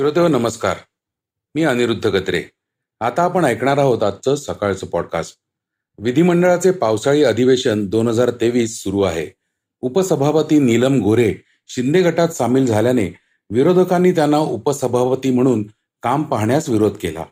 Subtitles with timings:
[0.00, 0.76] श्रोतेहो नमस्कार.
[1.54, 2.42] मी अनिरुद्ध गत्रे.
[3.00, 5.36] आता आपण ऐकणार आहोत आजचं सकाळचं पॉडकास्ट
[5.98, 9.26] विधिमंडळाचे पावसाळी अधिवेशन दोन हजार तेवीस सुरू आहे.
[9.80, 11.34] उपसभापती नीलम गोरे
[11.68, 13.14] शिंदे गटात सामील झाल्याने
[13.50, 15.66] विरोधकांनी त्यांना उपसभापती म्हणून
[16.02, 17.24] काम पाहण्यास विरोध केला.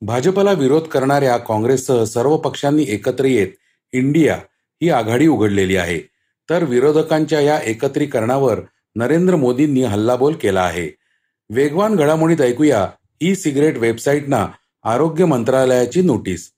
[0.00, 3.48] भाजपला विरोध करणाऱ्या काँग्रेससह सर्व पक्षांनी एकत्र येत
[3.92, 4.36] इंडिया
[4.82, 6.00] ही आघाडी उघडलेली आहे.
[6.50, 8.60] तर विरोधकांच्या या एकत्रीकरणावर
[8.96, 11.01] नरेंद्र मोदींनी हल्लाबोल केला आहे.
[11.50, 12.88] वेगवान घडामोडीत ऐकूया
[13.20, 14.48] ई सिगरेट वेबसाईटना
[14.84, 16.52] आरोग्य मंत्रालयाची नोटीस.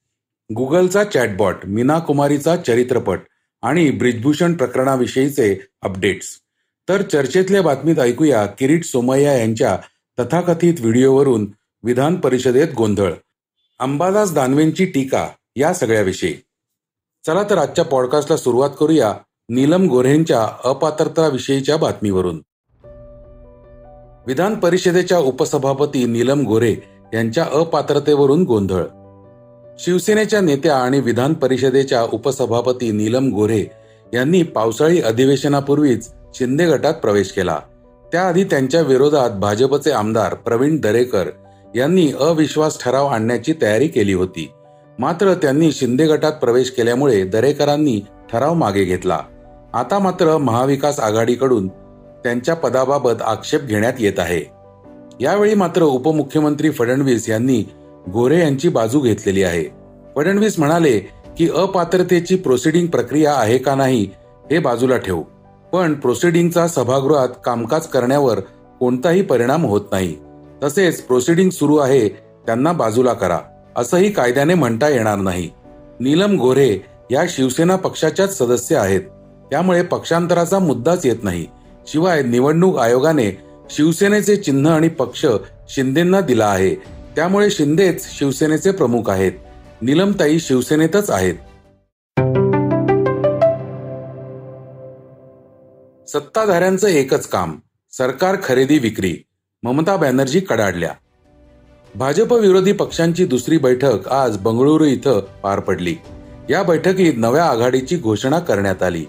[0.54, 3.20] गुगलचा चॅटबॉट मीना कुमारीचा चरित्रपट
[3.62, 6.38] आणि ब्रिजभूषण प्रकरणाविषयीचे अपडेट्स.
[6.88, 9.78] तर चर्चेतल्या बातमीत ऐकूया किरीट सोमय्या यांच्या
[10.18, 13.12] तथाकथित व्हिडिओवरून विधान परिषदेत गोंधळ.
[13.78, 16.34] अंबादास दानवेंची टीका या सगळ्याविषयी.
[17.26, 19.14] चला तर आजच्या पॉडकास्टला सुरुवात करूया
[19.48, 22.42] नीलम गोऱ्हेंच्या अपात्रताविषयीच्या बातमीवरून.
[24.26, 26.76] विधान परिषदेच्या उपसभापती नीलम गोरे
[27.14, 28.84] यांच्या अपात्रतेवरून गोंधळ.
[29.78, 33.64] शिवसेनेच्या नेत्या आणि विधान परिषदेच्या उपसभापती नीलम गोरे
[34.14, 37.58] यांनी पावसाळी अधिवेशनापूर्वीच शिंदे गटात प्रवेश केला.
[38.12, 41.24] त्याआधी त्यांच्या विरोधात भाजपचे आमदार प्रवीण दरेकर
[41.76, 44.50] यांनी अविश्वास ठराव आणण्याची तयारी केली होती.
[44.98, 48.00] मात्र त्यांनी शिंदे गटात प्रवेश केल्यामुळे दरेकरांनी
[48.32, 49.18] ठराव मागे घेतला.
[49.74, 51.68] आता मात्र महाविकास आघाडीकडून
[52.24, 54.42] त्यांच्या पदाबाबत आक्षेप घेण्यात येत आहे.
[55.20, 57.64] यावेळी मात्र उपमुख्यमंत्री फडणवीस यांनी
[58.12, 59.64] गोरे यांची बाजू घेतलेली आहे.
[60.16, 60.98] फडणवीस म्हणाले
[61.38, 64.10] की अपात्रतेची प्रोसिडिंग प्रक्रिया आहे का नाही
[64.50, 65.22] हे बाजूला ठेवू.
[65.72, 68.40] पण प्रोसिडिंगचा सभागृहात कामकाज करण्यावर
[68.80, 70.16] कोणताही परिणाम होत नाही.
[70.62, 72.08] तसेच प्रोसिडिंग सुरू आहे
[72.46, 73.38] त्यांना बाजूला करा
[73.76, 75.50] असंही कायद्याने म्हणता येणार नाही.
[76.00, 76.78] नीलम गोरे
[77.10, 79.00] या शिवसेना पक्षाच्याच सदस्य आहेत.
[79.50, 81.46] त्यामुळे पक्षांतराचा मुद्दाच येत नाही.
[81.86, 83.38] शिवाय निवडणूक आयोगाने
[83.70, 85.26] शिवसेनेचे चिन्ह आणि पक्ष
[85.68, 86.74] शिंदेना दिला आहे.
[87.16, 89.32] त्यामुळे शिंदेच शिवसेनेचे प्रमुख आहेत.
[89.82, 91.34] निलमताई शिवसेनेतच आहेत.
[96.08, 97.58] सत्ताधाऱ्यांचं एकच काम
[97.92, 99.16] सरकार खरेदी विक्री.
[99.62, 100.90] ममता बॅनर्जी कडाडल्या.
[101.94, 105.96] भाजप विरोधी पक्षांची दुसरी बैठक आज बंगळुरू इथं पार पडली.
[106.50, 109.04] या बैठकीत नव्या आघाडीची घोषणा करण्यात आली.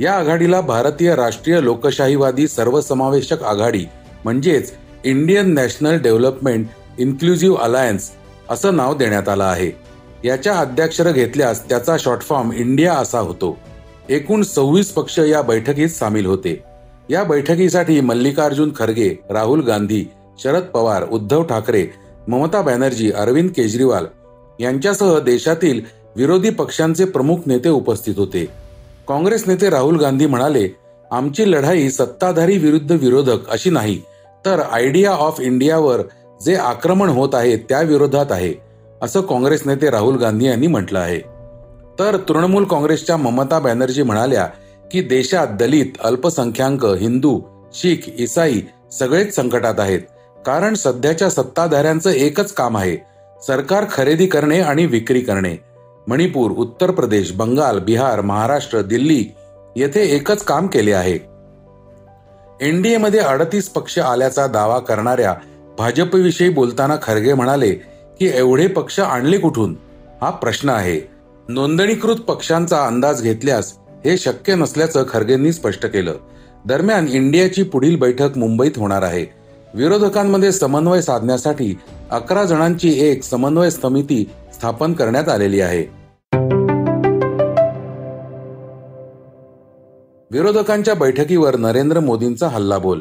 [0.00, 3.84] या आघाडीला भारतीय राष्ट्रीय लोकशाहीवादी सर्वसमावेशक आघाडी
[4.24, 4.72] म्हणजेच
[5.04, 6.66] Indian national development
[6.98, 8.10] inclusive alliance
[8.50, 9.70] असं नाव देण्यात आलं आहे.
[10.24, 13.56] याच्या अध्यक्षर घेतल्यास त्याचा शॉर्ट फॉर्म इंडिया असा होतो.
[14.08, 16.62] एकूण सव्वीस पक्ष या बैठकीत सामील होते.
[17.10, 20.04] या बैठकीसाठी मल्लिकार्जुन खरगे राहुल गांधी
[20.42, 21.86] शरद पवार उद्धव ठाकरे
[22.28, 24.06] ममता बॅनर्जी अरविंद केजरीवाल
[24.60, 25.80] यांच्यासह देशातील
[26.16, 28.63] विरोधी पक्षांचे प्रमुख नेते उपस्थित होते.
[29.08, 30.68] काँग्रेस नेते राहुल गांधी म्हणाले
[31.10, 34.00] आमची लढाई सत्ताधारी विरुद्ध विरोधक अशी नाही
[34.44, 36.00] तर आयडिया ऑफ इंडियावर
[36.44, 38.54] जे आक्रमण होत आहे त्या विरोधात आहे
[39.02, 41.18] असं काँग्रेस नेते राहुल गांधी यांनी म्हटलं आहे.
[41.98, 44.46] तर तृणमूल काँग्रेसच्या ममता बॅनर्जी म्हणाल्या
[44.90, 47.40] की देशात दलित अल्पसंख्याक हिंदू
[47.74, 48.60] शीख इसाई
[48.92, 50.00] सगळेच संकटात आहेत
[50.46, 52.96] कारण सध्याच्या सत्ताधाऱ्यांचं एकच काम आहे
[53.46, 55.73] सरकार खरेदी करणे आणि विक्री करणे.
[56.08, 59.24] मणिपूर उत्तर प्रदेश बंगाल बिहार महाराष्ट्र दिल्ली
[59.76, 61.18] येथे एकच काम केले आहे.
[62.60, 65.34] एनडीएमध्ये अडतीस पक्ष आल्याचा दावा करणाऱ्या
[65.78, 67.70] भाजपविषयी बोलताना खरगे म्हणाले
[68.20, 69.76] की एवढे पक्ष आणले कुठून?
[70.22, 71.00] हा प्रश्न आहे.
[71.48, 76.14] नोंदणीकृत पक्षांचा अंदाज घेतल्यास हे शक्य नसल्याचं खरगेंनी स्पष्ट केलं.
[76.66, 79.26] दरम्यान इंडियाची पुढील बैठक मुंबईत होणार आहे.
[79.74, 81.78] विरोधकांमध्ये समन्वय साधण्यासाठी
[82.10, 86.04] अकरा जणांची एक समन्वय समिती स्थापन करण्यात आलेली आहे.
[90.30, 93.00] विरोधकांच्या बैठकीवर नरेंद्र मोदींचा हल्लाबोल.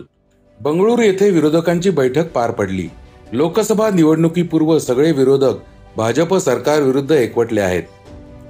[0.61, 2.89] बंगळुरू येथे विरोधकांची बैठक पार पडली.
[3.31, 5.53] लोकसभा निवडणुकीपूर्व सगळे विरोधक
[5.97, 7.83] भाजप सरकार विरुद्ध एकवटले आहेत.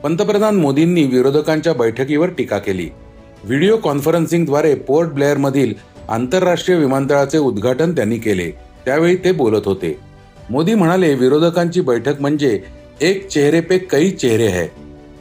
[0.04, 2.90] पंतप्रधान मोदींनी विरोधकांच्या बैठकीवर टीका केली.
[3.44, 5.74] व्हिडिओ कॉन्फरन्सिंगद्वारे पोर्ट ब्लेअर मधील
[6.10, 8.52] आंतरराष्ट्रीय विमानतळाचे उद्घाटन त्यांनी केले.
[8.86, 10.00] त्यावेळी ते बोलत होते.
[10.50, 12.64] मोदी म्हणाले विरोधकांची बैठक म्हणजे
[13.02, 14.68] एक चेहरे पे कई चेहरे है।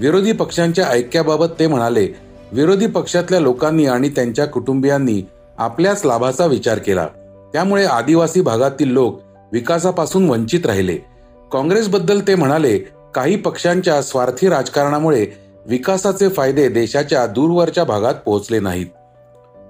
[0.00, 2.06] विरोधी पक्षांच्या ऐक्याबाबत ते म्हणाले
[2.52, 5.22] विरोधी पक्षातल्या लोकांनी आणि त्यांच्या कुटुंबियांनी
[5.58, 7.06] आपल्याच लाभाचा विचार केला.
[7.52, 9.20] त्यामुळे आदिवासी भागातील लोक
[9.52, 10.96] विकासापासून वंचित राहिले.
[11.52, 12.78] काँग्रेसबद्दल ते म्हणाले
[13.14, 15.26] काही पक्षांच्या स्वार्थी राजकारणामुळे
[15.66, 18.86] विकासाचे फायदे देशाच्या दूरवरच्या भागात पोहोचले नाहीत.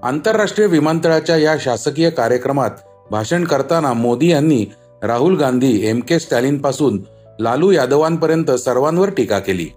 [0.03, 2.71] आंतरराष्ट्रीय विमानतळाच्या या शासकीय कार्यक्रमात
[3.11, 4.65] भाषण करताना मोदी यांनी
[5.03, 7.01] राहुल गांधी एम के स्टॅलिनपासून
[7.39, 9.67] लालू यादवांपर्यंत सर्वांवर टीका केली.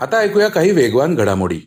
[0.00, 1.60] आता ऐकूया काही वेगवान घडामोडी.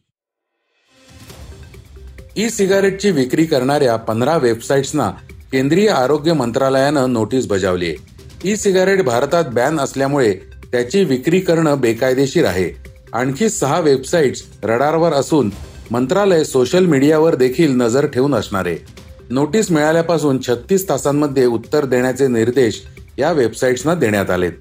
[2.35, 5.09] ई सिगारेटची विक्री करणाऱ्या पंधरा वेबसाईट्सना
[5.51, 10.33] केंद्रीय आरोग्य मंत्रालयानं नोटीस बजावली आहे ई सिगारेट भारतात बॅन असल्यामुळे
[10.71, 12.69] त्याची विक्री करणं बेकायदेशीर आहे.
[13.13, 15.51] आणखी सहा वेबसाईट्स रडारवर असून
[15.91, 18.65] मंत्रालय सोशल मीडियावर देखील नजर ठेवून असणार.
[18.65, 18.96] आहे
[19.29, 22.81] नोटीस मिळाल्यापासून छत्तीस तासांमध्ये उत्तर देण्याचे निर्देश
[23.19, 24.51] या वेबसाईट्सना देण्यात आलेत.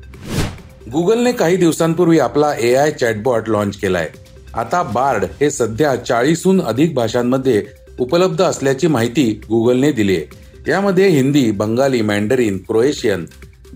[0.93, 4.09] गुगलने काही दिवसांपूर्वी आपला ए आय चॅटबॉट लॉन्च केलाय.
[4.55, 7.63] आता बार्ड हे सध्या चाळीसहून अधिक भाषांमध्ये
[7.99, 13.25] उपलब्ध असल्याची माहिती गुगलने दिली आहे यामध्ये Hindi Bengali Mandarin Croatian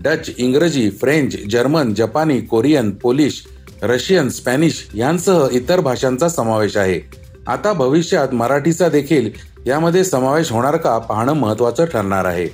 [0.03, 3.41] Dutch इंग्रजी फ्रेंच जर्मन जपानी कोरियन पोलिश
[3.83, 6.99] रशियन स्पॅनिश यांसह इतर भाषांचा समावेश आहे.
[7.47, 9.29] आता भविष्यात मराठीचा देखील
[9.65, 12.47] यामध्ये समावेश होणार का पाहणं महत्वाचं ठरणार आहे.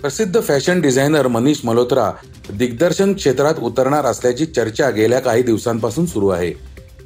[0.00, 2.10] प्रसिद्ध फॅशन डिझायनर मनीष मल्होत्रा
[2.52, 6.50] दिग्दर्शन क्षेत्रात उतरणार असल्याची चर्चा गेल्या काही दिवसांपासून सुरू आहे.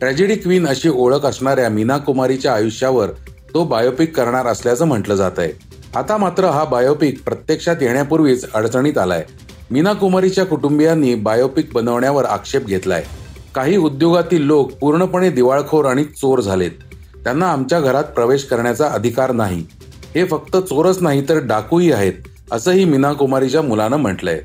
[0.01, 3.11] ट्रॅजेडी क्वीन अशी ओळख असणाऱ्या मीना कुमारीच्या आयुष्यावर
[3.55, 5.53] तो बायोपिक करणार असल्याचं म्हटलं जात आहे
[5.97, 9.25] आता मात्र हा बायोपिक प्रत्यक्षात येण्यापूर्वीच अडचणीत आलाय.
[9.71, 13.05] मीना कुमारीच्या कुटुंबियांनी बायोपिक बनवण्यावर आक्षेप घेतलाय.
[13.55, 16.71] काही उद्योगातील लोक पूर्णपणे दिवाळखोर आणि चोर झालेत.
[17.25, 19.65] त्यांना आमच्या घरात प्रवेश करण्याचा अधिकार नाही.
[20.15, 22.13] हे फक्त चोरच नाही तर डाकूही आहेत
[22.53, 24.41] असंही मीना कुमारीच्या मुलानं म्हटलंय.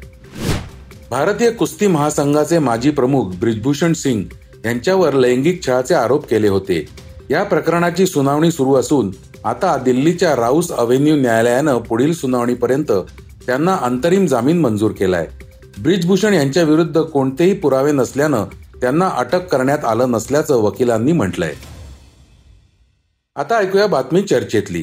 [1.10, 4.24] भारतीय कुस्ती महासंघाचे माजी प्रमुख ब्रिजभूषण सिंग
[4.66, 6.86] यांच्यावर लैंगिक छळाचे आरोप केले होते.
[7.30, 9.12] या प्रकरणाची सुनावणी सुरू असून
[9.46, 12.92] आता दिल्लीच्या राऊस अव्हेन्यू न्यायालयानं पुढील सुनावणीपर्यंत
[13.46, 15.28] त्यांना अंतरिम जामीन मंजूर केलाय.
[15.84, 18.46] ब्रिजभूषण यांच्या विरुद्ध कोणतेही पुरावे नसल्यानं
[18.84, 21.54] त्यांना अटक करण्यात आलं नसल्याचं वकिलांनी म्हटलंय.
[23.36, 24.82] आता ऐकूया बातमी चर्चेतली.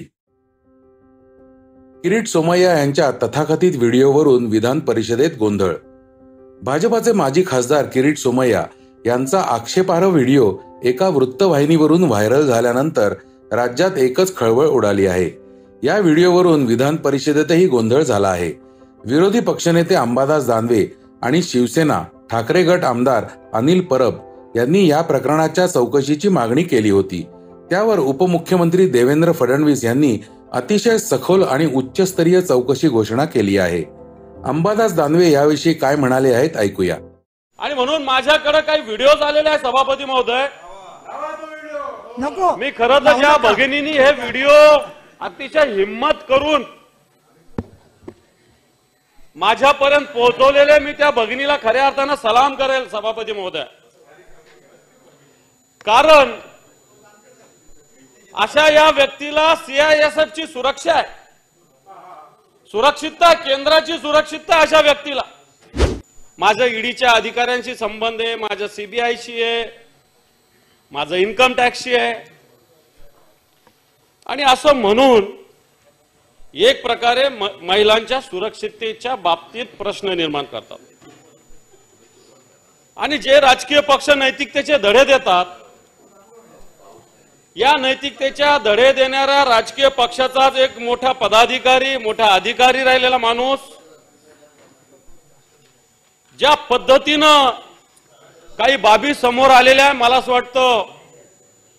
[2.05, 5.75] किरीट सोमय्या यांच्या तथाकथित व्हिडिओवरून विधान परिषदेत गोंधळ.
[6.62, 8.64] भाजपाचे माजी खासदार किरीट सोमय्या
[9.06, 13.14] यांचा आक्षेपार्ह व्हिडिओ एका वृत्तवाहिनीवरून व्हायरल झाल्यानंतर
[13.53, 15.31] राज्यात एकच खळबळ उडाली आहे.
[15.82, 18.53] या व्हिडिओवरून विधान परिषदेतही गोंधळ झाला आहे.
[19.05, 23.25] विरोधी पक्षनेते अंबादास दानवे आणि शिवसेना ठाकरे गट आमदार
[23.55, 24.19] अनिल परब
[24.56, 27.27] यांनी या प्रकरणाच्या चौकशीची मागणी केली होती.
[27.71, 30.19] त्यावर उपमुख्यमंत्री देवेंद्र फडणवीस यांनी
[30.53, 33.82] अतिशय सखोल आणि उच्चस्तरीय चौकशी घोषणा केली आहे.
[34.44, 36.97] अंबादास दानवे याविषयी काय म्हणाले आहेत ऐकूया.
[37.59, 40.47] आणि म्हणून माझ्याकडे काही व्हिडिओ आलेले आहे सभापती महोदय.
[42.19, 42.56] नको.
[42.56, 44.79] मी खरं तर ज्या भगिनींनी हे व्हिडिओ
[45.21, 46.62] अतिशय हिम्मत करून
[49.37, 53.65] माझ्यापर्यंत पोहोचवलेले मी त्या भगिनीला खऱ्या अर्थानं सलाम करेल सभापती महोदय.
[55.85, 56.32] कारण
[58.35, 61.09] अशा या व्यक्तीला सीआयएसएफ ची सुरक्षा आहे.
[62.75, 65.23] सुरक्षितता केंद्राची सुरक्षितता अशा व्यक्तीला.
[66.38, 69.65] माझ्या ईडीच्या अधिकाऱ्यांशी संबंध आहे माझ्या सीबीआयशी आहे
[70.93, 72.15] माझं इन्कम टॅक्सशी आहे.
[74.27, 75.25] आणि असं म्हणून
[76.55, 80.79] एक प्रकारे महिलांच्या सुरक्षिततेच्या बाबतीत प्रश्न निर्माण करतात
[82.97, 85.58] आणि जे राजकीय पक्ष नैतिकतेचे धडे देतात
[87.56, 93.61] या नैतिकतेच्या धडे देणाऱ्या राजकीय पक्षाचाच एक मोठा पदाधिकारी मोठा अधिकारी राहिलेला माणूस
[96.38, 97.51] ज्या पद्धतीनं
[98.58, 100.84] काही बाबी समोर आलेल्या आहे मला असं वाटतं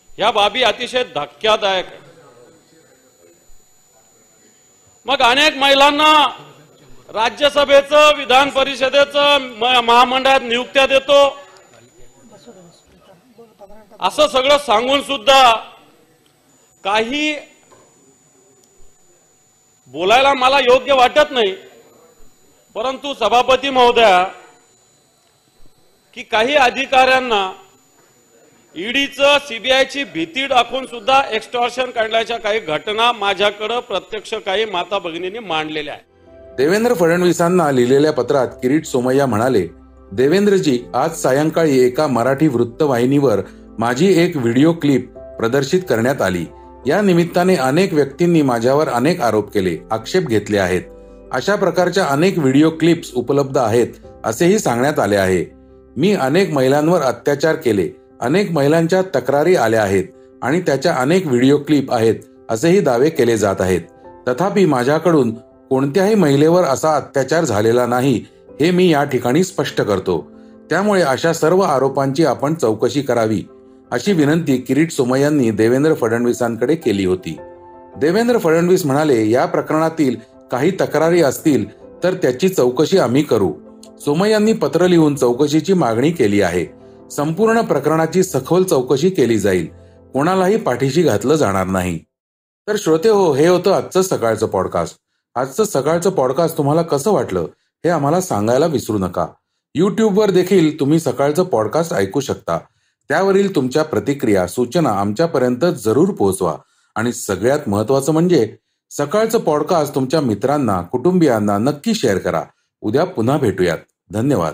[0.10, 2.00] ह्या बाबी अतिशय धक्क्यादायक आहे.
[5.06, 6.12] मग अनेक महिलांना
[7.10, 9.38] राज्यसभेचं विधान परिषदेचं
[9.82, 11.22] महामंडळात नियुक्त्या देतो.
[14.00, 15.54] असं सगळं सांगून सुद्धा
[16.84, 17.34] काही
[19.94, 21.56] बोलायला मला योग्य वाटत नाही.
[22.76, 24.24] परंतु सभापती महोदया
[26.14, 27.52] की काही अधिकाऱ्यांना
[28.76, 35.94] ईडीचं सीबीआयची भीती दाखवून सुद्धा एक्स्टॉर्शन काढल्याच्या काही घटना माझ्याकडं प्रत्यक्ष काही माता भगिनींनी मांडलेल्या
[35.94, 36.56] आहेत.
[36.58, 39.66] देवेंद्र फडणवीसांना लिहिलेल्या पत्रात किरीट सोमय्या म्हणाले
[40.12, 43.42] देवेंद्रजी आज सायंकाळी एका मराठी वृत्तवाहिनीवर
[43.80, 46.46] माझी एक व्हिडिओ क्लिप प्रदर्शित करण्यात आली.
[46.88, 50.82] या निमित्ताने अनेक व्यक्तींनी माझ्यावर अनेक आरोप केले आक्षेप घेतले आहेत.
[51.32, 53.88] अशा प्रकारच्या अनेक व्हिडिओ क्लिप्स उपलब्ध आहेत
[54.24, 55.46] असेही सांगण्यात आले आहे.
[55.98, 57.90] मी अनेक महिलांवर अत्याचार केले
[58.22, 60.04] अनेक महिलांच्या तक्रारी आल्या आहेत
[60.42, 62.16] आणि त्याच्या अनेक व्हिडिओ क्लिप आहेत
[62.50, 63.82] असेही दावे केले जात आहेत.
[64.28, 65.32] तथापि माझ्याकडून
[65.70, 68.26] कोणत्याही महिलेवर असा अत्याचार झालेला नाही
[68.60, 70.32] हे मी या ठिकाणी स्पष्ट करतो.
[70.70, 73.42] त्यामुळे अशा सर्व आरोपांची आपण चौकशी करावी
[73.92, 77.38] अशी विनंती किरीट सोमय्यांनी देवेंद्र फडणवीसांकडे केली होती.
[77.98, 80.16] देवेंद्र फडणवीस म्हणाले या प्रकरणातील
[80.52, 81.66] काही तक्रारी असतील
[82.04, 83.52] तर त्याची चौकशी आम्ही करू.
[84.06, 86.81] सोमय्यांनी पत्र लिहून चौकशीची मागणी केली आहे.
[87.12, 89.68] संपूर्ण प्रकरणाची सखोल चौकशी केली जाईल.
[90.14, 92.00] कोणालाही पाठीशी घातलं जाणार नाही.
[92.68, 94.98] तर श्रोते हो हे होतं आजचं सकाळचं पॉडकास्ट
[95.36, 99.28] आजचं सकाळचं पॉडकास्ट तुम्हाला कसं वाटलं हे आम्हाला सांगायला विसरू नका.
[99.76, 102.58] युट्यूबवर देखील तुम्ही सकाळचं पॉडकास्ट ऐकू शकता.
[103.10, 106.58] त्यावरील तुमच्या प्रतिक्रिया सूचना आमच्यापर्यंत जरूर पोहोचवा.
[106.96, 108.56] आणि सगळ्यात महत्वाचं म्हणजे
[108.90, 112.44] सकाळचं पॉडकास्ट तुमच्या मित्रांना कुटुंबियांना नक्की शेअर करा.
[112.82, 113.78] उद्या पुन्हा भेटूयात.
[114.12, 114.54] धन्यवाद.